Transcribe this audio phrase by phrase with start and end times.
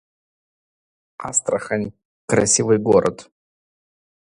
[1.27, 1.93] Астрахань—
[2.29, 3.29] красивый город